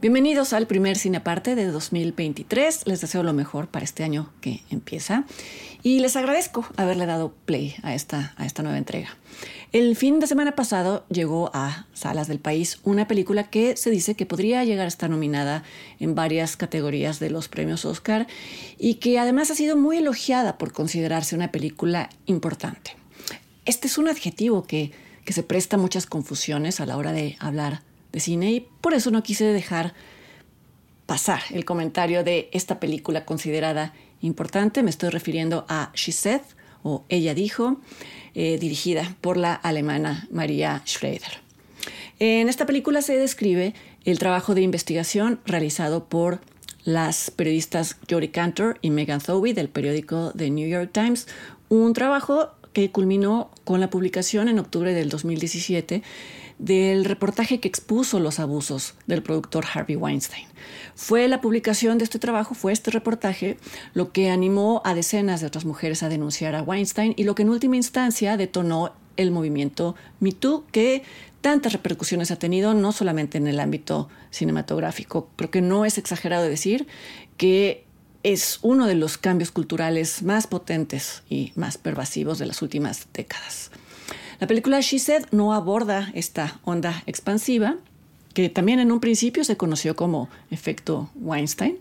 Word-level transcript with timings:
Bienvenidos 0.00 0.54
al 0.54 0.66
primer 0.66 0.96
Cine 0.96 1.18
Aparte 1.18 1.54
de 1.54 1.66
2023. 1.66 2.86
Les 2.86 3.02
deseo 3.02 3.22
lo 3.22 3.34
mejor 3.34 3.68
para 3.68 3.84
este 3.84 4.02
año 4.02 4.32
que 4.40 4.62
empieza 4.70 5.26
y 5.82 6.00
les 6.00 6.16
agradezco 6.16 6.64
haberle 6.78 7.04
dado 7.04 7.34
play 7.44 7.74
a 7.82 7.94
esta, 7.94 8.32
a 8.38 8.46
esta 8.46 8.62
nueva 8.62 8.78
entrega. 8.78 9.10
El 9.72 9.96
fin 9.96 10.18
de 10.18 10.26
semana 10.26 10.56
pasado 10.56 11.04
llegó 11.10 11.50
a 11.52 11.86
salas 11.92 12.28
del 12.28 12.38
país 12.38 12.80
una 12.82 13.06
película 13.08 13.50
que 13.50 13.76
se 13.76 13.90
dice 13.90 14.14
que 14.14 14.24
podría 14.24 14.64
llegar 14.64 14.86
a 14.86 14.88
estar 14.88 15.10
nominada 15.10 15.64
en 15.98 16.14
varias 16.14 16.56
categorías 16.56 17.20
de 17.20 17.28
los 17.28 17.48
premios 17.48 17.84
Oscar 17.84 18.26
y 18.78 18.94
que 18.94 19.18
además 19.18 19.50
ha 19.50 19.54
sido 19.54 19.76
muy 19.76 19.98
elogiada 19.98 20.56
por 20.56 20.72
considerarse 20.72 21.36
una 21.36 21.52
película 21.52 22.08
importante. 22.24 22.96
Este 23.66 23.86
es 23.86 23.98
un 23.98 24.08
adjetivo 24.08 24.62
que, 24.64 24.92
que 25.26 25.34
se 25.34 25.42
presta 25.42 25.76
muchas 25.76 26.06
confusiones 26.06 26.80
a 26.80 26.86
la 26.86 26.96
hora 26.96 27.12
de 27.12 27.36
hablar 27.38 27.82
de 28.12 28.20
cine 28.20 28.52
y 28.52 28.68
por 28.80 28.94
eso 28.94 29.10
no 29.10 29.22
quise 29.22 29.44
dejar 29.44 29.94
pasar 31.06 31.40
el 31.50 31.64
comentario 31.64 32.22
de 32.22 32.48
esta 32.52 32.78
película 32.78 33.24
considerada 33.24 33.94
importante. 34.20 34.82
Me 34.82 34.90
estoy 34.90 35.10
refiriendo 35.10 35.66
a 35.68 35.90
She 35.94 36.12
Said 36.12 36.42
o 36.82 37.04
Ella 37.08 37.34
dijo, 37.34 37.80
eh, 38.34 38.58
dirigida 38.58 39.16
por 39.20 39.36
la 39.36 39.54
alemana 39.54 40.28
Maria 40.30 40.82
Schrader. 40.86 41.40
En 42.18 42.48
esta 42.48 42.66
película 42.66 43.02
se 43.02 43.16
describe 43.16 43.74
el 44.04 44.18
trabajo 44.18 44.54
de 44.54 44.62
investigación 44.62 45.40
realizado 45.44 46.04
por 46.08 46.40
las 46.84 47.30
periodistas 47.30 47.96
Jodie 48.08 48.30
Cantor 48.30 48.78
y 48.82 48.90
Megan 48.90 49.20
Thoby 49.20 49.52
del 49.52 49.68
periódico 49.68 50.32
The 50.36 50.50
New 50.50 50.68
York 50.68 50.90
Times, 50.92 51.26
un 51.68 51.92
trabajo 51.92 52.50
que 52.72 52.90
culminó 52.90 53.50
con 53.64 53.80
la 53.80 53.90
publicación 53.90 54.48
en 54.48 54.58
octubre 54.58 54.94
del 54.94 55.08
2017 55.08 56.02
del 56.60 57.06
reportaje 57.06 57.58
que 57.58 57.68
expuso 57.68 58.20
los 58.20 58.38
abusos 58.38 58.94
del 59.06 59.22
productor 59.22 59.64
Harvey 59.72 59.96
Weinstein. 59.96 60.46
Fue 60.94 61.26
la 61.26 61.40
publicación 61.40 61.96
de 61.96 62.04
este 62.04 62.18
trabajo, 62.18 62.54
fue 62.54 62.72
este 62.72 62.90
reportaje, 62.90 63.56
lo 63.94 64.12
que 64.12 64.30
animó 64.30 64.82
a 64.84 64.94
decenas 64.94 65.40
de 65.40 65.46
otras 65.46 65.64
mujeres 65.64 66.02
a 66.02 66.10
denunciar 66.10 66.54
a 66.54 66.62
Weinstein 66.62 67.14
y 67.16 67.24
lo 67.24 67.34
que 67.34 67.42
en 67.42 67.48
última 67.48 67.76
instancia 67.76 68.36
detonó 68.36 68.92
el 69.16 69.30
movimiento 69.30 69.96
MeToo, 70.20 70.66
que 70.70 71.02
tantas 71.40 71.72
repercusiones 71.72 72.30
ha 72.30 72.38
tenido, 72.38 72.74
no 72.74 72.92
solamente 72.92 73.38
en 73.38 73.46
el 73.46 73.58
ámbito 73.58 74.10
cinematográfico. 74.30 75.30
Creo 75.36 75.50
que 75.50 75.62
no 75.62 75.86
es 75.86 75.96
exagerado 75.96 76.44
decir 76.44 76.86
que 77.38 77.86
es 78.22 78.58
uno 78.60 78.86
de 78.86 78.96
los 78.96 79.16
cambios 79.16 79.50
culturales 79.50 80.22
más 80.22 80.46
potentes 80.46 81.22
y 81.30 81.52
más 81.56 81.78
pervasivos 81.78 82.38
de 82.38 82.44
las 82.44 82.60
últimas 82.60 83.06
décadas. 83.14 83.70
La 84.40 84.46
película 84.46 84.80
She 84.80 84.98
Said 84.98 85.26
no 85.32 85.52
aborda 85.52 86.10
esta 86.14 86.60
onda 86.64 87.02
expansiva, 87.06 87.76
que 88.32 88.48
también 88.48 88.80
en 88.80 88.90
un 88.90 88.98
principio 88.98 89.44
se 89.44 89.58
conoció 89.58 89.96
como 89.96 90.30
efecto 90.50 91.10
Weinstein. 91.16 91.78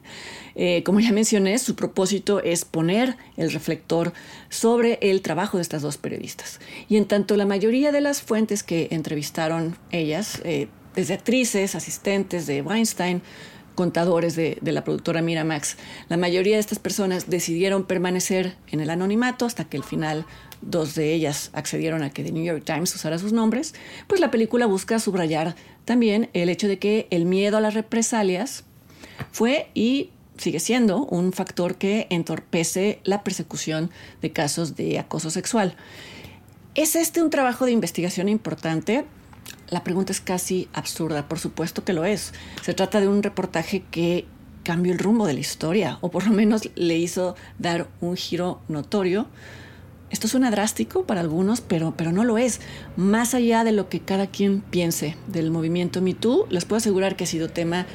Eh, 0.56 0.84
como 0.84 1.00
ya 1.00 1.14
mencioné, 1.14 1.58
su 1.58 1.75
propósito 1.75 2.42
es 2.42 2.66
poner 2.66 3.16
el 3.38 3.53
reflector 3.53 4.12
sobre 4.50 5.00
el 5.02 5.22
trabajo 5.22 5.58
de 5.58 5.62
estas 5.62 5.81
dos 5.81 5.98
periodistas. 5.98 6.59
Y 6.90 6.98
en 6.98 7.06
tanto 7.06 7.38
la 7.38 7.46
mayoría 7.46 7.94
de 7.94 8.02
las 8.02 8.22
fuentes 8.22 8.62
que 8.62 8.90
entrevistaron 8.92 9.78
ellas, 9.92 10.42
eh, 10.44 10.68
desde 10.96 11.14
actrices, 11.14 11.75
asistentes 11.75 12.46
de 12.46 12.62
Weinstein, 12.62 13.22
contadores 13.75 14.36
de, 14.36 14.58
de, 14.59 14.72
la 14.74 14.84
productora 14.84 15.22
Miramax. 15.22 15.78
La 16.09 16.18
mayoría 16.18 16.56
de 16.56 16.59
estas 16.59 16.80
personas 16.80 17.30
decidieron 17.30 17.86
permanecer 17.86 18.58
en 18.68 18.81
el 18.81 18.90
anonimato 18.90 19.46
hasta 19.46 19.64
que 19.64 19.78
al 19.78 19.86
final 19.86 20.25
dos 20.62 20.96
de 20.96 21.14
ellas 21.14 21.50
accedieron 21.53 22.03
a 22.03 22.09
que 22.09 22.24
The 22.24 22.31
New 22.31 22.44
York 22.44 22.64
Times 22.66 22.94
usara 22.96 23.18
sus 23.18 23.34
nombres, 23.34 23.74
pues 24.08 24.22
la 24.22 24.31
película 24.31 24.66
busca 24.66 25.00
subrayar 25.00 25.56
también 25.86 26.30
el 26.34 26.50
hecho 26.50 26.68
de 26.68 26.80
que 26.80 27.08
el 27.09 27.25
miedo 27.25 27.58
a 27.58 27.62
las 27.62 27.74
represalias 27.74 28.64
fue 29.31 29.69
y 29.74 30.12
sigue 30.38 30.59
siendo 30.59 31.06
un 31.06 31.34
factor 31.34 31.75
que 31.75 32.08
entorpece 32.09 33.00
la 33.03 33.24
persecución 33.24 33.92
de 34.22 34.31
casos 34.31 34.75
de 34.75 35.00
acoso 35.00 35.30
sexual. 35.30 35.75
¿Es 36.75 36.96
este 36.96 37.22
un 37.22 37.30
trabajo 37.30 37.66
de 37.66 37.72
investigación 37.72 38.30
importante? 38.30 39.06
La 39.69 39.84
pregunta 39.84 40.12
es 40.12 40.22
casi 40.22 40.69
absurda, 40.74 41.28
por 41.28 41.40
supuesto 41.40 41.84
que 41.84 41.94
lo 41.94 42.06
es. 42.06 42.34
Se 42.62 42.74
trata 42.74 43.02
de 43.02 43.08
un 43.08 43.22
reportaje 43.22 43.84
que 43.92 44.25
cambió 44.64 44.94
el 44.94 45.00
rumbo 45.00 45.25
de 45.25 45.34
la 45.34 45.40
historia, 45.40 45.98
o 46.02 46.12
por 46.12 46.25
lo 46.25 46.31
menos 46.31 46.69
le 46.75 46.98
hizo 46.98 47.36
dar 47.58 47.88
un 48.02 48.16
giro 48.16 48.62
notorio 48.68 49.28
esto 50.09 50.28
suena 50.28 50.52
drástico 50.52 51.03
para 51.03 51.22
algunos, 51.22 51.62
pero, 51.62 51.94
pero 51.96 52.12
no 52.12 52.24
lo 52.24 52.38
es. 52.38 52.62
Más 52.96 53.34
allá 53.34 53.64
de 53.64 53.72
lo 53.72 53.90
que 53.90 54.00
cada 54.00 54.28
quien 54.28 54.62
piense 54.62 55.16
del 55.28 55.52
movimiento 55.52 56.02
MeToo, 56.02 56.47
les 56.50 56.66
puedo 56.66 56.78
asegurar 56.78 57.16
que 57.16 57.25
ha 57.25 57.28
sido 57.28 57.50
tema 57.50 57.86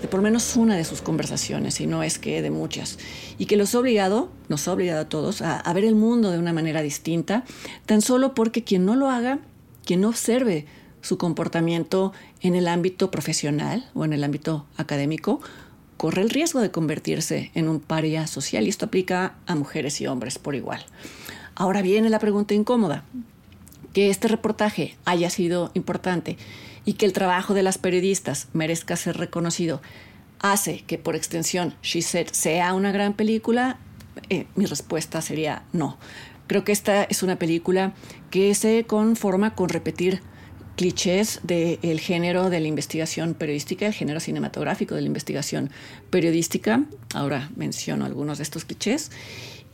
de 0.00 0.08
por 0.08 0.20
menos 0.20 0.54
una 0.56 0.76
de 0.76 0.84
sus 0.84 1.00
conversaciones, 1.00 1.80
y 1.80 1.86
no 1.86 2.02
es 2.02 2.18
que 2.18 2.42
de 2.42 2.50
muchas, 2.50 2.98
y 3.38 3.46
que 3.46 3.56
los 3.56 3.74
ha 3.74 3.78
obligado, 3.78 4.28
nos 4.48 4.68
ha 4.68 4.72
obligado 4.72 5.00
a 5.00 5.08
todos, 5.08 5.40
a, 5.40 5.58
a 5.58 5.72
ver 5.72 5.84
el 5.84 5.94
mundo 5.94 6.30
de 6.30 6.38
una 6.38 6.52
manera 6.52 6.82
distinta, 6.82 7.44
tan 7.86 8.02
solo 8.02 8.34
porque 8.34 8.64
quien 8.64 8.84
no 8.84 8.96
lo 8.96 9.08
haga, 9.08 9.38
quien 9.86 10.02
no 10.02 10.10
observe 10.10 10.66
su 11.00 11.16
comportamiento 11.16 12.12
en 12.42 12.54
el 12.54 12.68
ámbito 12.68 13.10
profesional 13.10 13.88
o 13.94 14.04
en 14.04 14.12
el 14.12 14.24
ámbito 14.24 14.66
académico, 14.76 15.40
corre 15.96 16.20
el 16.20 16.30
riesgo 16.30 16.60
de 16.60 16.70
convertirse 16.70 17.50
en 17.54 17.68
un 17.68 17.80
paria 17.80 18.26
social, 18.26 18.66
y 18.66 18.68
esto 18.68 18.84
aplica 18.86 19.36
a 19.46 19.54
mujeres 19.54 20.02
y 20.02 20.06
hombres 20.06 20.38
por 20.38 20.54
igual. 20.54 20.84
Ahora 21.54 21.82
viene 21.82 22.10
la 22.10 22.18
pregunta 22.18 22.54
incómoda. 22.54 23.04
Que 23.92 24.10
este 24.10 24.28
reportaje 24.28 24.96
haya 25.04 25.30
sido 25.30 25.70
importante 25.74 26.36
y 26.84 26.94
que 26.94 27.06
el 27.06 27.12
trabajo 27.12 27.54
de 27.54 27.62
las 27.62 27.78
periodistas 27.78 28.48
merezca 28.52 28.96
ser 28.96 29.16
reconocido 29.16 29.80
hace 30.40 30.82
que 30.86 30.98
por 30.98 31.16
extensión 31.16 31.74
She 31.82 32.02
Said 32.02 32.28
sea 32.32 32.74
una 32.74 32.92
gran 32.92 33.14
película, 33.14 33.78
eh, 34.28 34.46
mi 34.56 34.66
respuesta 34.66 35.22
sería 35.22 35.62
no. 35.72 35.96
Creo 36.46 36.64
que 36.64 36.72
esta 36.72 37.04
es 37.04 37.22
una 37.22 37.36
película 37.36 37.94
que 38.30 38.54
se 38.54 38.84
conforma 38.84 39.54
con 39.54 39.70
repetir 39.70 40.20
clichés 40.76 41.40
del 41.44 42.00
género 42.00 42.50
de 42.50 42.60
la 42.60 42.68
investigación 42.68 43.34
periodística, 43.34 43.86
el 43.86 43.94
género 43.94 44.20
cinematográfico 44.20 44.94
de 44.94 45.02
la 45.02 45.06
investigación 45.06 45.70
periodística. 46.10 46.82
Ahora 47.14 47.50
menciono 47.56 48.04
algunos 48.04 48.38
de 48.38 48.42
estos 48.42 48.64
clichés 48.64 49.10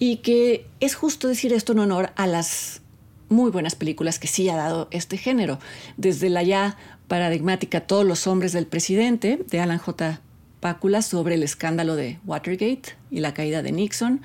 y 0.00 0.16
que 0.16 0.66
es 0.80 0.96
justo 0.96 1.28
decir 1.28 1.52
esto 1.52 1.72
en 1.72 1.78
honor 1.78 2.10
a 2.16 2.26
las 2.26 2.80
muy 3.28 3.52
buenas 3.52 3.76
películas 3.76 4.18
que 4.18 4.26
sí 4.26 4.48
ha 4.48 4.56
dado 4.56 4.88
este 4.90 5.16
género, 5.16 5.60
desde 5.96 6.30
la 6.30 6.42
ya 6.42 6.76
paradigmática 7.06 7.82
Todos 7.82 8.04
los 8.04 8.26
hombres 8.26 8.52
del 8.52 8.66
presidente 8.66 9.44
de 9.48 9.60
Alan 9.60 9.78
J. 9.78 10.20
Pácula 10.58 11.02
sobre 11.02 11.34
el 11.36 11.42
escándalo 11.42 11.94
de 11.96 12.18
Watergate 12.24 12.96
y 13.10 13.20
la 13.20 13.34
caída 13.34 13.62
de 13.62 13.72
Nixon, 13.72 14.22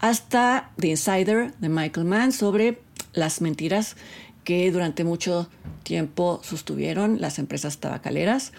hasta 0.00 0.72
The 0.78 0.88
Insider 0.88 1.54
de 1.54 1.68
Michael 1.68 2.06
Mann 2.06 2.32
sobre 2.32 2.80
las 3.12 3.40
mentiras 3.40 3.96
que 4.42 4.70
durante 4.70 5.04
mucho 5.04 5.48
tiempo 5.84 6.40
sostuvieron 6.42 7.20
las 7.20 7.38
empresas 7.38 7.78
tabacaleras, 7.78 8.52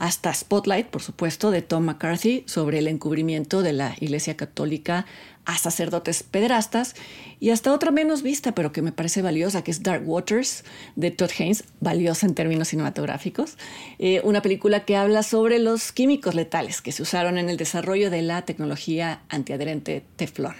hasta 0.00 0.32
Spotlight, 0.32 0.86
por 0.86 1.02
supuesto, 1.02 1.50
de 1.50 1.60
Tom 1.60 1.84
McCarthy 1.84 2.42
sobre 2.46 2.78
el 2.78 2.88
encubrimiento 2.88 3.62
de 3.62 3.74
la 3.74 3.94
Iglesia 4.00 4.34
Católica 4.34 5.04
a 5.44 5.58
sacerdotes 5.58 6.22
pederastas, 6.22 6.94
y 7.38 7.50
hasta 7.50 7.74
otra 7.74 7.90
menos 7.90 8.22
vista, 8.22 8.54
pero 8.54 8.72
que 8.72 8.80
me 8.80 8.92
parece 8.92 9.20
valiosa, 9.20 9.62
que 9.62 9.70
es 9.70 9.82
Dark 9.82 10.08
Waters 10.08 10.64
de 10.96 11.10
Todd 11.10 11.30
Haynes, 11.38 11.64
valiosa 11.80 12.26
en 12.26 12.34
términos 12.34 12.68
cinematográficos, 12.68 13.58
eh, 13.98 14.22
una 14.24 14.40
película 14.40 14.86
que 14.86 14.96
habla 14.96 15.22
sobre 15.22 15.58
los 15.58 15.92
químicos 15.92 16.34
letales 16.34 16.80
que 16.80 16.92
se 16.92 17.02
usaron 17.02 17.36
en 17.36 17.50
el 17.50 17.58
desarrollo 17.58 18.10
de 18.10 18.22
la 18.22 18.42
tecnología 18.46 19.20
antiadherente 19.28 20.02
Teflon. 20.16 20.54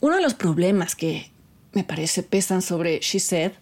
Uno 0.00 0.14
de 0.14 0.22
los 0.22 0.34
problemas 0.34 0.94
que 0.94 1.32
me 1.72 1.82
parece 1.82 2.22
pesan 2.22 2.62
sobre 2.62 3.00
She 3.00 3.18
Said 3.18 3.52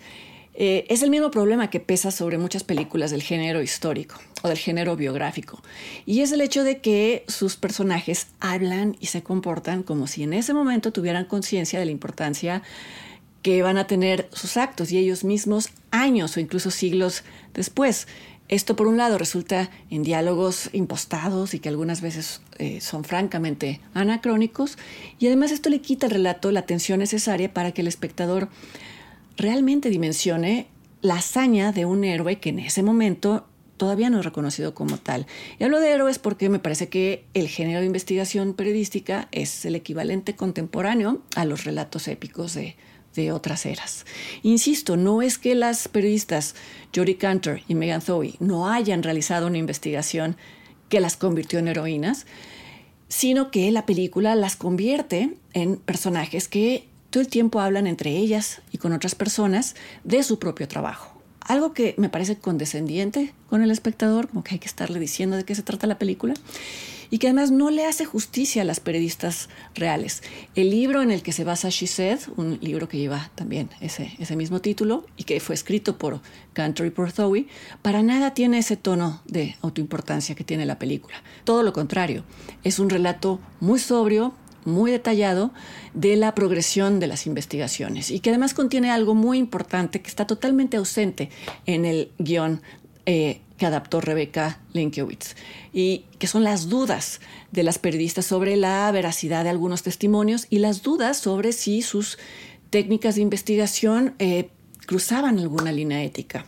Eh, 0.59 0.87
es 0.89 1.03
el 1.03 1.11
mismo 1.11 1.31
problema 1.31 1.69
que 1.69 1.81
pesa 1.81 2.11
sobre 2.11 2.39
muchas 2.39 2.65
películas 2.65 3.11
del 3.11 3.23
género 3.23 3.61
histórico 3.61 4.17
o 4.43 4.49
del 4.49 4.57
género 4.57 4.97
biográfico. 4.97 5.63
Y 6.07 6.23
es 6.23 6.33
el 6.33 6.41
hecho 6.41 6.65
de 6.65 6.79
que 6.79 7.25
sus 7.29 7.57
personajes 7.57 8.29
hablan 8.41 8.97
y 8.99 9.07
se 9.07 9.23
comportan 9.23 9.83
como 9.83 10.07
si 10.07 10.23
en 10.23 10.33
ese 10.33 10.55
momento 10.55 10.93
tuvieran 10.93 11.27
conciencia 11.27 11.79
de 11.79 11.85
la 11.85 11.91
importancia 11.91 12.63
que 13.43 13.63
van 13.63 13.77
a 13.77 13.87
tener 13.87 14.29
sus 14.33 14.57
actos 14.57 14.91
y 14.91 14.99
ellos 14.99 15.25
mismos 15.25 15.69
años 15.91 16.37
o 16.37 16.41
incluso 16.41 16.71
siglos 16.71 17.23
después. 17.53 18.09
Esto, 18.49 18.77
por 18.77 18.87
un 18.87 18.97
lado, 18.97 19.19
resulta 19.19 19.71
en 19.91 20.05
diálogos 20.05 20.71
impostados 20.73 21.53
y 21.53 21.59
que 21.59 21.69
algunas 21.69 22.01
veces 22.01 22.41
eh, 22.59 22.81
son 22.81 23.05
francamente 23.05 23.81
anacrónicos, 23.93 24.79
y 25.19 25.27
además 25.27 25.51
esto 25.51 25.69
le 25.69 25.81
quita 25.81 26.07
al 26.07 26.13
relato 26.13 26.53
la 26.53 26.61
atención 26.61 27.01
necesaria 27.01 27.53
para 27.53 27.73
que 27.73 27.81
el 27.83 27.89
espectador 27.89 28.49
realmente 29.37 29.91
dimensione 29.91 30.69
la 31.03 31.17
hazaña 31.17 31.73
de 31.73 31.85
un 31.85 32.05
héroe 32.05 32.39
que 32.39 32.51
en 32.51 32.59
ese 32.59 32.83
momento 32.83 33.47
todavía 33.77 34.11
no 34.11 34.19
es 34.19 34.25
reconocido 34.25 34.75
como 34.75 34.99
tal. 34.99 35.27
Y 35.59 35.65
hablo 35.65 35.81
de 35.81 35.91
héroes 35.93 36.19
porque 36.19 36.49
me 36.49 36.59
parece 36.59 36.89
que 36.89 37.25
el 37.35 37.49
género 37.49 37.81
de 37.81 37.87
investigación 37.87 38.55
periodística 38.55 39.29
es 39.33 39.65
el 39.65 39.75
equivalente 39.75 40.35
contemporáneo 40.35 41.23
a 41.35 41.45
los 41.45 41.65
relatos 41.65 42.09
épicos 42.09 42.55
de, 42.55 42.77
de 43.15 43.33
otras 43.33 43.67
eras. 43.67 44.07
Insisto, 44.43 44.97
no 44.97 45.23
es 45.23 45.39
que 45.39 45.55
las 45.55 45.89
periodistas 45.89 46.55
Jodie 46.95 47.17
Cantor 47.17 47.61
y 47.69 47.75
Megan 47.75 48.03
Thoey 48.03 48.37
no 48.41 48.69
hayan 48.69 49.03
realizado 49.03 49.47
una 49.47 49.59
investigación 49.59 50.37
que 50.89 51.01
las 51.01 51.17
convirtió 51.17 51.59
en 51.59 51.69
heroínas, 51.69 52.27
sino 53.09 53.51
que 53.51 53.71
la 53.71 53.87
película 53.87 54.35
las 54.35 54.57
convierte 54.57 55.35
en 55.53 55.77
personajes 55.77 56.49
que 56.49 56.89
todo 57.17 57.23
el 57.23 57.29
tiempo 57.29 57.61
hablan 57.61 57.87
entre 57.87 58.11
ellas 58.11 58.61
y 58.73 58.77
con 58.77 58.93
otras 58.93 59.15
personas 59.15 59.75
de 60.05 60.23
su 60.23 60.39
propio 60.39 60.69
trabajo. 60.69 61.19
Algo 61.41 61.73
que 61.73 61.95
me 61.97 62.11
parece 62.11 62.37
condescendiente 62.37 63.33
con 63.49 63.63
el 63.63 63.71
espectador, 63.71 64.29
como 64.29 64.45
que 64.45 64.57
hay 64.57 64.59
que 64.59 64.69
estarle 64.69 65.01
diciendo 65.01 65.35
de 65.35 65.45
qué 65.47 65.55
se 65.55 65.63
trata 65.63 65.87
la 65.87 65.99
película, 65.99 66.35
y 67.09 67.17
que 67.17 67.29
además 67.29 67.51
no 67.51 67.71
le 67.71 67.87
hace 67.87 68.05
justicia 68.05 68.61
a 68.61 68.65
las 68.67 68.81
periodistas 68.81 69.49
reales. 69.75 70.23
El 70.57 70.69
libro 70.69 71.01
en 71.01 71.11
el 71.11 71.23
que 71.23 71.33
se 71.33 71.45
basa 71.45 71.71
She 71.71 71.87
Said, 71.87 72.19
un 72.37 72.59
libro 72.61 72.87
que 72.87 72.99
lleva 72.99 73.31
también 73.35 73.71
ese, 73.81 74.13
ese 74.19 74.37
mismo 74.37 74.61
título 74.61 75.07
y 75.17 75.25
que 75.25 75.41
fue 75.41 75.55
escrito 75.55 75.97
por 75.97 76.21
Cantor 76.53 76.87
y 76.87 76.91
por 76.91 77.13
Thowie, 77.13 77.47
para 77.81 78.03
nada 78.03 78.35
tiene 78.35 78.59
ese 78.59 78.77
tono 78.77 79.23
de 79.25 79.57
autoimportancia 79.63 80.35
que 80.35 80.45
tiene 80.45 80.67
la 80.67 80.79
película. 80.79 81.23
Todo 81.45 81.63
lo 81.63 81.73
contrario, 81.73 82.25
es 82.63 82.79
un 82.79 82.91
relato 82.91 83.41
muy 83.61 83.79
sobrio, 83.79 84.35
muy 84.67 84.91
detallado 84.91 85.53
de 85.95 86.17
la 86.17 86.35
progresión 86.35 87.01
de 87.01 87.07
las 87.07 87.27
investigaciones 87.27 88.11
y 88.11 88.21
que 88.21 88.31
además 88.31 88.55
contiene 88.55 88.91
algo 88.91 89.15
muy 89.15 89.39
importante 89.39 90.03
que 90.03 90.09
está 90.09 90.27
totalmente 90.27 90.77
ausente 90.77 91.31
en 91.65 91.85
el 91.85 92.11
guion 92.19 92.61
eh, 93.07 93.41
que 93.57 93.67
adaptó 93.67 94.01
Rebecca 94.01 94.61
Linkiewicz 94.73 95.35
y 95.73 96.05
que 96.19 96.27
son 96.27 96.45
las 96.45 96.69
dudas 96.69 97.21
de 97.53 97.63
las 97.63 97.79
periodistas 97.79 98.27
sobre 98.27 98.57
la 98.57 98.91
veracidad 98.93 99.45
de 99.45 99.51
algunos 99.51 99.83
testimonios 99.83 100.47
y 100.51 100.59
las 100.59 100.83
dudas 100.83 101.17
sobre 101.17 101.53
si 101.53 101.83
sus 101.83 102.19
técnicas 102.71 103.15
de 103.15 103.23
investigación 103.23 104.15
eh, 104.19 104.51
cruzaban 104.87 105.39
alguna 105.39 105.73
línea 105.73 106.03
ética. 106.03 106.47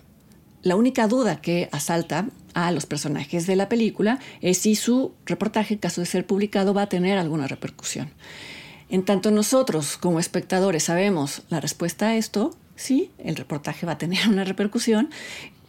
La 0.63 0.77
única 0.77 1.07
duda 1.07 1.41
que 1.41 1.69
asalta 1.73 2.29
a 2.67 2.73
los 2.73 2.87
personajes 2.87 3.47
de 3.47 3.57
la 3.57 3.69
película 3.69 4.19
es 4.41 4.59
si 4.59 4.75
su 4.75 5.13
reportaje, 5.27 5.75
en 5.75 5.81
caso 5.81 6.01
de 6.01 6.07
ser 6.07 6.27
publicado, 6.27 6.75
va 6.75 6.83
a 6.83 6.89
tener 6.89 7.19
alguna 7.19 7.47
repercusión. 7.47 8.11
En 8.89 9.05
tanto 9.05 9.31
nosotros, 9.31 9.97
como 9.99 10.19
espectadores, 10.19 10.85
sabemos 10.85 11.43
la 11.51 11.61
respuesta 11.61 12.09
a 12.09 12.17
esto, 12.17 12.57
sí, 12.75 13.11
el 13.19 13.37
reportaje 13.37 13.87
va 13.87 13.93
a 13.93 13.99
tener 13.99 14.29
una 14.29 14.45
repercusión, 14.45 15.11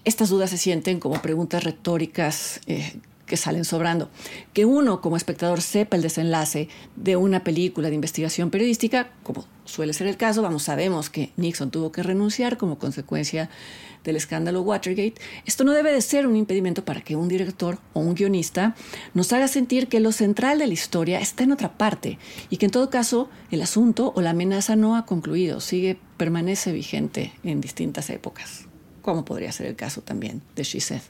estas 0.06 0.30
dudas 0.30 0.50
se 0.50 0.57
sienten 0.57 1.00
como 1.00 1.21
preguntas 1.21 1.63
retóricas 1.63 2.62
eh, 2.68 2.94
que 3.25 3.38
salen 3.38 3.65
sobrando. 3.65 4.09
Que 4.53 4.65
uno, 4.65 5.01
como 5.01 5.18
espectador, 5.18 5.62
sepa 5.62 5.97
el 5.97 6.01
desenlace 6.01 6.69
de 6.95 7.15
una 7.15 7.44
película 7.44 7.89
de 7.89 7.95
investigación 7.95 8.50
periodística, 8.50 9.12
como 9.24 9.45
suele 9.69 9.94
ser 9.94 10.07
el 10.07 10.18
caso, 10.18 10.42
vamos, 10.42 10.63
sabemos 10.63 11.10
que 11.10 11.31
Nixon 11.38 11.71
tuvo 11.71 11.92
que 11.92 12.04
renunciar 12.04 12.57
como 12.57 12.77
consecuencia 12.77 13.50
del 14.04 14.16
escándalo 14.16 14.62
Watergate, 14.62 15.16
esto 15.45 15.63
no 15.63 15.74
debe 15.74 15.92
de 15.92 16.01
ser 16.01 16.25
un 16.25 16.36
impedimento 16.36 16.86
para 16.86 17.01
que 17.01 17.16
un 17.16 17.27
director 17.27 17.80
o 17.94 18.00
un 18.00 18.16
guionista 18.16 18.75
nos 19.13 19.31
haga 19.33 19.48
sentir 19.48 19.88
que 19.88 20.00
lo 20.00 20.12
central 20.12 20.60
de 20.60 20.68
la 20.68 20.74
historia 20.74 21.19
está 21.19 21.44
en 21.44 21.51
otra 21.51 21.77
parte 21.77 22.18
y 22.50 22.57
que 22.57 22.66
en 22.66 22.71
todo 22.71 22.89
caso 22.89 23.30
el 23.51 23.62
asunto 23.62 24.13
o 24.16 24.21
la 24.21 24.31
amenaza 24.31 24.75
no 24.75 24.95
ha 24.95 25.06
concluido, 25.06 25.60
sigue, 25.60 25.98
permanece 26.18 26.71
vigente 26.71 27.33
en 27.44 27.62
distintas 27.62 28.10
épocas, 28.10 28.66
como 29.01 29.25
podría 29.25 29.51
ser 29.51 29.68
el 29.68 29.75
caso 29.75 30.01
también 30.01 30.42
de 30.56 30.63
She 30.63 30.80
Said. 30.80 31.01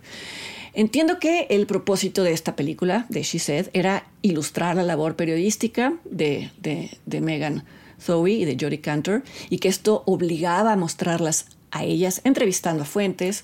Entiendo 0.74 1.20
que 1.20 1.48
el 1.50 1.66
propósito 1.66 2.24
de 2.24 2.32
esta 2.32 2.56
película, 2.56 3.06
de 3.10 3.24
She 3.24 3.40
Said, 3.40 3.68
era 3.74 4.08
ilustrar 4.22 4.76
la 4.76 4.84
labor 4.84 5.16
periodística 5.16 5.94
de, 6.06 6.52
de, 6.62 7.22
Megan 7.22 7.64
Zoe 8.00 8.32
y 8.32 8.46
de 8.46 8.58
Jodie 8.60 8.82
Cantor, 8.82 9.24
y 9.50 9.60
que 9.60 9.68
esto 9.68 10.04
obligaba 10.06 10.74
a 10.74 10.76
mostrarlas 10.76 11.46
a 11.72 11.84
ellas 11.84 12.22
entrevistando 12.24 12.84
a 12.84 12.86
fuentes 12.86 13.44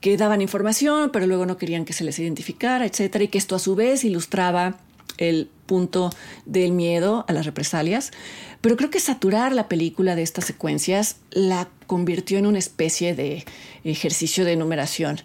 que 0.00 0.16
daban 0.16 0.42
información, 0.42 1.10
pero 1.12 1.26
luego 1.26 1.46
no 1.46 1.56
querían 1.56 1.84
que 1.84 1.92
se 1.92 2.04
les 2.04 2.18
identificara, 2.18 2.86
etcétera, 2.86 3.24
y 3.24 3.28
que 3.28 3.38
esto 3.38 3.56
a 3.56 3.58
su 3.58 3.74
vez 3.74 4.04
ilustraba 4.04 4.78
el 5.18 5.48
punto 5.66 6.10
del 6.44 6.72
miedo 6.72 7.24
a 7.28 7.32
las 7.32 7.46
represalias. 7.46 8.12
Pero 8.60 8.76
creo 8.76 8.90
que 8.90 9.00
saturar 9.00 9.52
la 9.52 9.68
película 9.68 10.14
de 10.14 10.22
estas 10.22 10.44
secuencias 10.44 11.16
la 11.30 11.68
convirtió 11.86 12.38
en 12.38 12.46
una 12.46 12.58
especie 12.58 13.14
de 13.14 13.44
ejercicio 13.84 14.44
de 14.44 14.56
numeración. 14.56 15.20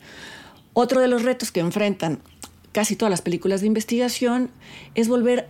Otro 0.73 1.01
de 1.01 1.07
los 1.07 1.23
retos 1.23 1.51
que 1.51 1.59
enfrentan 1.59 2.19
casi 2.71 2.95
todas 2.95 3.09
las 3.09 3.21
películas 3.21 3.61
de 3.61 3.67
investigación 3.67 4.49
es 4.95 5.09
volver 5.09 5.49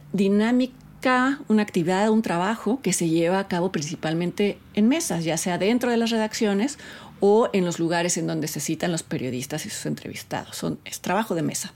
una 1.47 1.63
actividad, 1.63 2.09
un 2.09 2.21
trabajo 2.21 2.79
que 2.81 2.93
se 2.93 3.09
lleva 3.09 3.39
a 3.39 3.47
cabo 3.47 3.71
principalmente 3.71 4.59
en 4.73 4.87
mesas, 4.87 5.23
ya 5.23 5.37
sea 5.37 5.57
dentro 5.57 5.89
de 5.89 5.97
las 5.97 6.11
redacciones 6.11 6.77
o 7.19 7.49
en 7.53 7.65
los 7.65 7.79
lugares 7.79 8.17
en 8.17 8.27
donde 8.27 8.47
se 8.47 8.59
citan 8.59 8.91
los 8.91 9.03
periodistas 9.03 9.65
y 9.65 9.69
sus 9.69 9.85
entrevistados. 9.85 10.57
Son, 10.57 10.79
es 10.85 11.01
trabajo 11.01 11.35
de 11.35 11.43
mesa. 11.43 11.73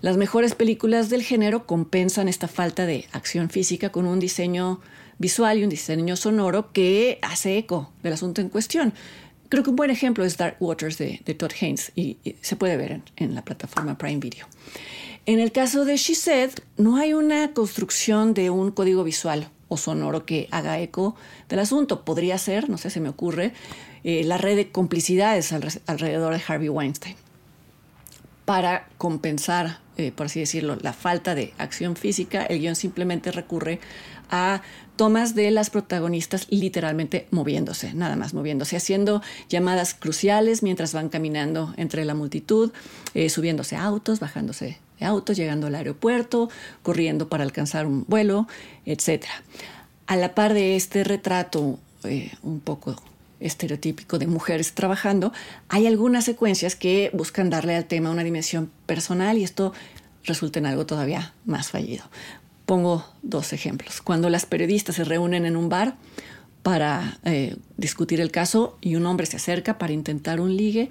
Las 0.00 0.16
mejores 0.16 0.54
películas 0.54 1.08
del 1.08 1.22
género 1.22 1.66
compensan 1.66 2.28
esta 2.28 2.48
falta 2.48 2.86
de 2.86 3.06
acción 3.12 3.50
física 3.50 3.90
con 3.90 4.06
un 4.06 4.20
diseño 4.20 4.80
visual 5.18 5.58
y 5.58 5.64
un 5.64 5.70
diseño 5.70 6.16
sonoro 6.16 6.72
que 6.72 7.18
hace 7.22 7.58
eco 7.58 7.92
del 8.02 8.12
asunto 8.12 8.40
en 8.40 8.48
cuestión. 8.48 8.92
Creo 9.48 9.62
que 9.62 9.70
un 9.70 9.76
buen 9.76 9.90
ejemplo 9.90 10.24
es 10.24 10.36
Dark 10.36 10.56
Waters 10.60 10.98
de, 10.98 11.18
Todd 11.38 11.52
Haynes 11.60 11.92
y, 11.94 12.16
se 12.40 12.56
puede 12.56 12.76
ver 12.76 13.02
en, 13.16 13.34
la 13.34 13.44
plataforma 13.44 13.98
Prime 13.98 14.18
Video. 14.18 14.46
En 15.24 15.38
el 15.38 15.52
caso 15.52 15.84
de 15.84 15.96
She 15.96 16.16
Said, 16.16 16.50
no 16.76 16.96
hay 16.96 17.14
una 17.14 17.52
construcción 17.52 18.34
de 18.34 18.50
un 18.50 18.72
código 18.72 19.04
visual 19.04 19.48
o 19.68 19.76
sonoro 19.76 20.26
que 20.26 20.48
haga 20.50 20.80
eco 20.80 21.14
del 21.48 21.60
asunto. 21.60 22.04
Podría 22.04 22.36
ser, 22.38 22.68
no 22.68 22.76
sé, 22.76 22.90
se 22.90 22.98
me 22.98 23.08
ocurre, 23.08 23.52
eh, 24.02 24.24
la 24.24 24.36
red 24.36 24.56
de 24.56 24.72
complicidades 24.72 25.52
alrededor 25.52 26.34
de 26.34 26.42
Harvey 26.44 26.68
Weinstein. 26.68 27.14
Para 28.44 28.88
compensar, 28.98 29.78
eh, 29.96 30.10
por 30.10 30.26
así 30.26 30.40
decirlo, 30.40 30.76
la 30.80 30.92
falta 30.92 31.36
de 31.36 31.54
acción 31.56 31.94
física, 31.94 32.44
el 32.44 32.58
guion 32.58 32.74
simplemente 32.74 33.30
recurre 33.30 33.78
a 34.32 34.62
tomas 34.96 35.34
de 35.34 35.50
las 35.50 35.70
protagonistas 35.70 36.46
literalmente 36.50 37.28
moviéndose, 37.30 37.94
nada 37.94 38.16
más 38.16 38.34
moviéndose, 38.34 38.76
haciendo 38.76 39.22
llamadas 39.48 39.94
cruciales 39.94 40.62
mientras 40.62 40.94
van 40.94 41.10
caminando 41.10 41.74
entre 41.76 42.04
la 42.04 42.14
multitud, 42.14 42.72
eh, 43.14 43.28
subiéndose 43.28 43.76
a 43.76 43.84
autos, 43.84 44.18
bajándose 44.18 44.78
de 44.98 45.06
autos, 45.06 45.36
llegando 45.36 45.66
al 45.66 45.74
aeropuerto, 45.74 46.48
corriendo 46.82 47.28
para 47.28 47.44
alcanzar 47.44 47.86
un 47.86 48.04
vuelo, 48.08 48.48
etc. 48.86 49.26
A 50.06 50.16
la 50.16 50.34
par 50.34 50.54
de 50.54 50.76
este 50.76 51.04
retrato 51.04 51.78
eh, 52.04 52.32
un 52.42 52.60
poco 52.60 52.96
estereotípico 53.38 54.18
de 54.18 54.26
mujeres 54.26 54.72
trabajando, 54.72 55.32
hay 55.68 55.86
algunas 55.86 56.24
secuencias 56.24 56.74
que 56.74 57.10
buscan 57.12 57.50
darle 57.50 57.76
al 57.76 57.84
tema 57.84 58.10
una 58.10 58.24
dimensión 58.24 58.70
personal 58.86 59.36
y 59.36 59.44
esto 59.44 59.72
resulta 60.24 60.58
en 60.58 60.66
algo 60.66 60.86
todavía 60.86 61.34
más 61.44 61.70
fallido. 61.70 62.04
Pongo 62.66 63.04
dos 63.22 63.52
ejemplos. 63.52 64.00
Cuando 64.00 64.30
las 64.30 64.46
periodistas 64.46 64.96
se 64.96 65.04
reúnen 65.04 65.44
en 65.46 65.56
un 65.56 65.68
bar 65.68 65.96
para 66.62 67.18
eh, 67.24 67.56
discutir 67.76 68.20
el 68.20 68.30
caso 68.30 68.78
y 68.80 68.94
un 68.94 69.06
hombre 69.06 69.26
se 69.26 69.36
acerca 69.36 69.78
para 69.78 69.92
intentar 69.92 70.40
un 70.40 70.56
ligue, 70.56 70.88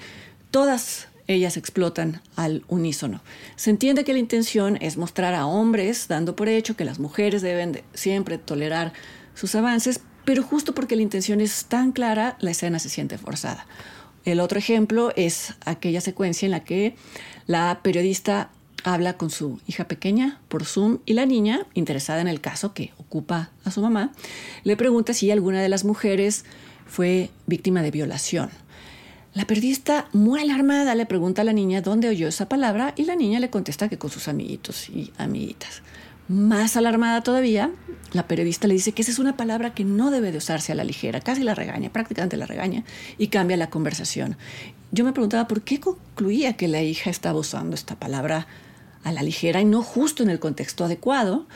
todas 0.51 1.07
ellas 1.27 1.57
explotan 1.57 2.21
al 2.35 2.63
unísono. 2.67 3.21
Se 3.55 3.69
entiende 3.69 4.03
que 4.03 4.13
la 4.13 4.19
intención 4.19 4.77
es 4.81 4.97
mostrar 4.97 5.33
a 5.33 5.45
hombres 5.45 6.07
dando 6.07 6.35
por 6.35 6.49
hecho 6.49 6.75
que 6.75 6.85
las 6.85 6.99
mujeres 6.99 7.41
deben 7.41 7.83
siempre 7.93 8.37
tolerar 8.37 8.93
sus 9.33 9.55
avances, 9.55 10.01
pero 10.25 10.43
justo 10.43 10.73
porque 10.73 10.95
la 10.95 11.01
intención 11.01 11.41
es 11.41 11.65
tan 11.65 11.91
clara, 11.91 12.37
la 12.39 12.51
escena 12.51 12.79
se 12.79 12.89
siente 12.89 13.17
forzada. 13.17 13.65
El 14.23 14.39
otro 14.39 14.59
ejemplo 14.59 15.11
es 15.15 15.55
aquella 15.65 16.01
secuencia 16.01 16.45
en 16.45 16.51
la 16.51 16.63
que 16.63 16.95
la 17.47 17.79
periodista 17.81 18.51
habla 18.83 19.17
con 19.17 19.29
su 19.29 19.59
hija 19.67 19.87
pequeña 19.87 20.39
por 20.47 20.65
Zoom 20.65 20.99
y 21.05 21.13
la 21.13 21.25
niña, 21.25 21.65
interesada 21.73 22.21
en 22.21 22.27
el 22.27 22.41
caso 22.41 22.73
que 22.73 22.93
ocupa 22.97 23.51
a 23.63 23.71
su 23.71 23.81
mamá, 23.81 24.11
le 24.63 24.77
pregunta 24.77 25.13
si 25.13 25.31
alguna 25.31 25.61
de 25.61 25.69
las 25.69 25.83
mujeres 25.83 26.45
fue 26.85 27.29
víctima 27.47 27.81
de 27.81 27.91
violación. 27.91 28.49
La 29.33 29.45
periodista, 29.45 30.09
muy 30.11 30.41
alarmada, 30.41 30.93
le 30.93 31.05
pregunta 31.05 31.41
a 31.41 31.45
la 31.45 31.53
niña 31.53 31.81
dónde 31.81 32.09
oyó 32.09 32.27
esa 32.27 32.49
palabra 32.49 32.93
y 32.97 33.05
la 33.05 33.15
niña 33.15 33.39
le 33.39 33.49
contesta 33.49 33.87
que 33.87 33.97
con 33.97 34.11
sus 34.11 34.27
amiguitos 34.27 34.89
y 34.89 35.13
amiguitas. 35.17 35.81
Más 36.27 36.77
alarmada 36.77 37.23
todavía, 37.23 37.71
la 38.13 38.27
periodista 38.27 38.67
le 38.67 38.73
dice 38.73 38.91
que 38.91 39.01
esa 39.01 39.11
es 39.11 39.19
una 39.19 39.37
palabra 39.37 39.73
que 39.73 39.85
no 39.85 40.11
debe 40.11 40.31
de 40.31 40.37
usarse 40.37 40.71
a 40.71 40.75
la 40.75 40.83
ligera, 40.83 41.21
casi 41.21 41.43
la 41.43 41.55
regaña, 41.55 41.91
prácticamente 41.91 42.37
la 42.37 42.45
regaña, 42.45 42.83
y 43.17 43.27
cambia 43.27 43.57
la 43.57 43.69
conversación. 43.69 44.37
Yo 44.91 45.05
me 45.05 45.13
preguntaba 45.13 45.47
por 45.47 45.61
qué 45.61 45.79
concluía 45.79 46.53
que 46.53 46.67
la 46.67 46.81
hija 46.81 47.09
estaba 47.09 47.39
usando 47.39 47.75
esta 47.75 47.95
palabra 47.95 48.47
a 49.03 49.11
la 49.11 49.23
ligera 49.23 49.61
y 49.61 49.65
no 49.65 49.81
justo 49.83 50.23
en 50.23 50.29
el 50.29 50.39
contexto 50.39 50.85
adecuado, 50.85 51.47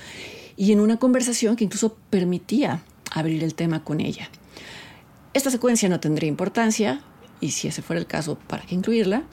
y 0.58 0.72
en 0.72 0.80
una 0.80 0.98
conversación 0.98 1.56
que 1.56 1.66
incluso 1.66 1.98
permitía 2.10 2.82
abrir 3.12 3.44
el 3.44 3.56
tema 3.56 3.84
con 3.84 4.00
ella. 4.00 4.30
Esta 5.34 5.52
secuencia 5.52 5.90
no 5.90 6.00
tendría 6.00 6.30
importancia, 6.30 7.02
y 7.42 7.52
si 7.52 7.68
ese 7.68 7.82
fuera 7.82 8.00
el 8.00 8.08
caso, 8.08 8.38
¿para 8.48 8.66
qué 8.66 8.76
incluirla? 8.76 9.24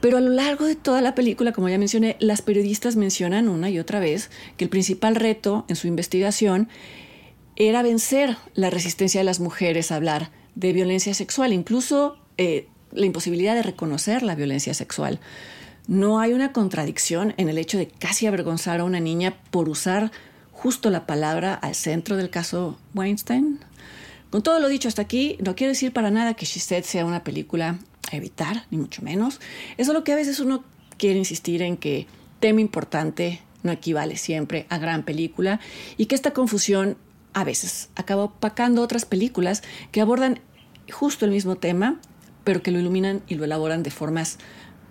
Pero 0.00 0.18
a 0.18 0.20
lo 0.20 0.30
largo 0.30 0.66
de 0.66 0.76
toda 0.76 1.00
la 1.00 1.14
película, 1.14 1.52
como 1.52 1.68
ya 1.68 1.78
mencioné, 1.78 2.16
las 2.20 2.42
periodistas 2.42 2.96
mencionan 2.96 3.48
una 3.48 3.70
y 3.70 3.78
otra 3.78 4.00
vez 4.00 4.30
que 4.56 4.64
el 4.64 4.70
principal 4.70 5.14
reto 5.14 5.64
en 5.68 5.76
su 5.76 5.86
investigación 5.86 6.68
era 7.56 7.82
vencer 7.82 8.36
la 8.54 8.70
resistencia 8.70 9.20
de 9.20 9.24
las 9.24 9.40
mujeres 9.40 9.90
a 9.90 9.96
hablar 9.96 10.30
de 10.54 10.72
violencia 10.72 11.14
sexual, 11.14 11.52
incluso 11.52 12.18
eh, 12.36 12.68
la 12.92 13.06
imposibilidad 13.06 13.54
de 13.54 13.62
reconocer 13.62 14.22
la 14.22 14.34
violencia 14.34 14.74
sexual. 14.74 15.20
No 15.88 16.18
hay 16.18 16.32
una 16.32 16.52
contradicción 16.52 17.34
en 17.36 17.48
el 17.48 17.58
hecho 17.58 17.78
de 17.78 17.86
casi 17.86 18.26
avergonzar 18.26 18.80
a 18.80 18.84
una 18.84 18.98
niña 18.98 19.36
por 19.50 19.68
usar 19.68 20.10
justo 20.50 20.90
la 20.90 21.06
palabra 21.06 21.54
al 21.54 21.74
centro 21.76 22.16
del 22.16 22.28
caso 22.28 22.76
Weinstein. 22.94 23.60
Con 24.30 24.42
todo 24.42 24.58
lo 24.58 24.68
dicho 24.68 24.88
hasta 24.88 25.02
aquí, 25.02 25.36
no 25.40 25.54
quiero 25.54 25.72
decir 25.72 25.92
para 25.92 26.10
nada 26.10 26.34
que 26.34 26.44
She 26.44 26.82
sea 26.82 27.04
una 27.04 27.22
película 27.22 27.78
a 28.10 28.16
evitar, 28.16 28.64
ni 28.70 28.78
mucho 28.78 29.02
menos. 29.02 29.40
Es 29.76 29.86
lo 29.86 30.02
que 30.02 30.12
a 30.12 30.16
veces 30.16 30.40
uno 30.40 30.64
quiere 30.96 31.18
insistir 31.18 31.62
en 31.62 31.76
que 31.76 32.08
tema 32.40 32.60
importante 32.60 33.40
no 33.62 33.70
equivale 33.70 34.16
siempre 34.16 34.66
a 34.68 34.78
gran 34.78 35.04
película 35.04 35.60
y 35.96 36.06
que 36.06 36.14
esta 36.14 36.32
confusión 36.32 36.96
a 37.32 37.44
veces 37.44 37.90
acaba 37.94 38.24
opacando 38.24 38.82
otras 38.82 39.04
películas 39.04 39.62
que 39.92 40.00
abordan 40.00 40.40
justo 40.90 41.24
el 41.24 41.30
mismo 41.30 41.56
tema, 41.56 42.00
pero 42.44 42.62
que 42.62 42.70
lo 42.70 42.78
iluminan 42.80 43.22
y 43.28 43.34
lo 43.34 43.44
elaboran 43.44 43.82
de 43.82 43.90
formas 43.90 44.38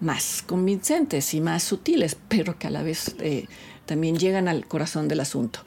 más 0.01 0.43
convincentes 0.45 1.33
y 1.33 1.41
más 1.41 1.63
sutiles, 1.63 2.17
pero 2.27 2.57
que 2.59 2.67
a 2.67 2.71
la 2.71 2.83
vez 2.83 3.15
eh, 3.19 3.47
también 3.85 4.17
llegan 4.17 4.47
al 4.47 4.67
corazón 4.67 5.07
del 5.07 5.19
asunto. 5.19 5.59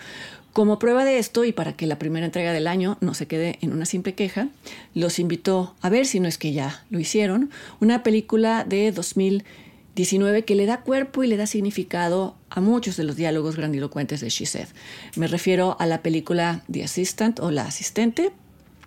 Como 0.52 0.78
prueba 0.78 1.04
de 1.04 1.18
esto 1.18 1.44
y 1.44 1.52
para 1.52 1.74
que 1.74 1.86
la 1.86 1.98
primera 1.98 2.26
entrega 2.26 2.52
del 2.52 2.66
año 2.66 2.98
no 3.00 3.14
se 3.14 3.26
quede 3.26 3.58
en 3.60 3.72
una 3.72 3.86
simple 3.86 4.14
queja, 4.14 4.48
los 4.94 5.18
invito 5.18 5.76
a 5.80 5.88
ver, 5.88 6.06
si 6.06 6.20
no 6.20 6.26
es 6.26 6.38
que 6.38 6.52
ya 6.52 6.84
lo 6.90 6.98
hicieron, 6.98 7.50
una 7.80 8.02
película 8.02 8.64
de 8.64 8.90
2019 8.90 10.44
que 10.44 10.56
le 10.56 10.66
da 10.66 10.80
cuerpo 10.80 11.22
y 11.22 11.28
le 11.28 11.36
da 11.36 11.46
significado 11.46 12.34
a 12.50 12.60
muchos 12.60 12.96
de 12.96 13.04
los 13.04 13.14
diálogos 13.14 13.56
grandilocuentes 13.56 14.20
de 14.20 14.30
She 14.30 14.46
Said. 14.46 14.68
Me 15.14 15.28
refiero 15.28 15.76
a 15.78 15.86
la 15.86 16.02
película 16.02 16.64
The 16.70 16.82
Assistant 16.82 17.38
o 17.40 17.50
La 17.52 17.66
Asistente 17.66 18.32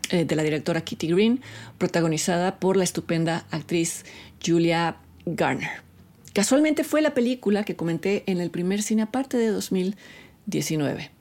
eh, 0.10 0.26
de 0.26 0.36
la 0.36 0.44
directora 0.44 0.82
Kitty 0.82 1.08
Green, 1.08 1.42
protagonizada 1.78 2.60
por 2.60 2.76
la 2.76 2.84
estupenda 2.84 3.46
actriz 3.50 4.04
Julia 4.46 4.98
Garner. 5.26 5.70
Casualmente 6.34 6.84
fue 6.84 7.02
la 7.02 7.14
película 7.14 7.64
que 7.64 7.76
comenté 7.76 8.24
en 8.26 8.40
el 8.40 8.50
primer 8.50 8.82
cine 8.82 9.02
aparte 9.02 9.38
de 9.38 9.48
2019. 9.48 11.12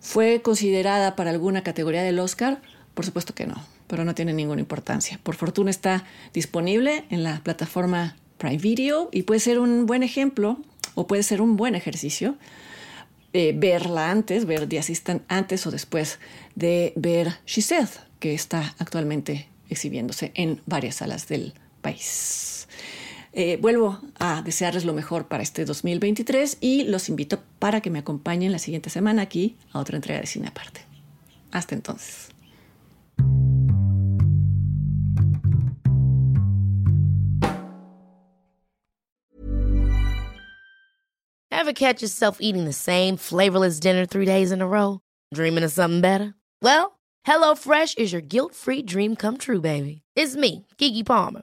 ¿Fue 0.00 0.42
considerada 0.42 1.16
para 1.16 1.30
alguna 1.30 1.62
categoría 1.62 2.02
del 2.02 2.18
Oscar? 2.18 2.62
Por 2.94 3.04
supuesto 3.04 3.34
que 3.34 3.46
no, 3.46 3.62
pero 3.86 4.04
no 4.04 4.14
tiene 4.14 4.32
ninguna 4.32 4.60
importancia. 4.60 5.20
Por 5.22 5.34
fortuna 5.34 5.70
está 5.70 6.04
disponible 6.32 7.04
en 7.10 7.22
la 7.22 7.40
plataforma 7.42 8.16
Prime 8.38 8.58
Video 8.58 9.08
y 9.12 9.22
puede 9.22 9.40
ser 9.40 9.58
un 9.58 9.86
buen 9.86 10.02
ejemplo 10.02 10.58
o 10.94 11.06
puede 11.06 11.22
ser 11.22 11.40
un 11.40 11.56
buen 11.56 11.74
ejercicio 11.74 12.36
eh, 13.36 13.52
verla 13.56 14.12
antes, 14.12 14.46
ver 14.46 14.68
The 14.68 14.78
Assistant 14.78 15.22
antes 15.28 15.66
o 15.66 15.72
después 15.72 16.20
de 16.54 16.92
ver 16.94 17.34
She 17.46 17.62
Said, 17.62 17.88
que 18.20 18.32
está 18.32 18.74
actualmente 18.78 19.48
exhibiéndose 19.68 20.30
en 20.36 20.62
varias 20.66 20.96
salas 20.96 21.26
del 21.26 21.52
país. 21.82 22.53
Eh, 23.36 23.58
vuelvo 23.60 23.98
a 24.20 24.42
desearles 24.42 24.84
lo 24.84 24.92
mejor 24.92 25.26
para 25.26 25.42
este 25.42 25.64
2023 25.64 26.58
y 26.60 26.84
los 26.84 27.08
invito 27.08 27.40
para 27.58 27.80
que 27.80 27.90
me 27.90 27.98
acompañen 27.98 28.52
la 28.52 28.60
siguiente 28.60 28.90
semana 28.90 29.22
aquí 29.22 29.56
a 29.72 29.80
otra 29.80 29.96
entrega 29.96 30.20
de 30.20 30.26
Cine 30.26 30.46
Aparte. 30.46 30.82
Hasta 31.50 31.74
entonces. 31.74 32.28
Ever 41.50 41.72
catch 41.72 42.02
yourself 42.02 42.38
eating 42.40 42.66
the 42.66 42.72
same 42.72 43.16
flavorless 43.16 43.80
dinner 43.80 44.06
three 44.06 44.26
days 44.26 44.52
in 44.52 44.60
a 44.60 44.66
row? 44.66 45.00
Dreaming 45.32 45.64
of 45.64 45.72
something 45.72 46.00
better? 46.00 46.34
Well, 46.62 47.00
HelloFresh 47.26 47.98
is 47.98 48.12
your 48.12 48.20
guilt-free 48.20 48.82
dream 48.82 49.16
come 49.16 49.38
true, 49.38 49.60
baby. 49.60 50.02
It's 50.14 50.36
me, 50.36 50.66
Kiki 50.76 51.02
Palmer. 51.02 51.42